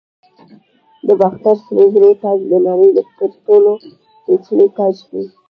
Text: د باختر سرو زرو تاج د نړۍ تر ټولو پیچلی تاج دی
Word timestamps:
د 1.05 1.07
باختر 1.19 1.55
سرو 1.65 1.83
زرو 1.93 2.11
تاج 2.23 2.39
د 2.51 2.53
نړۍ 2.67 2.89
تر 3.19 3.31
ټولو 3.45 3.71
پیچلی 4.25 4.67
تاج 4.77 4.95
دی 5.09 5.23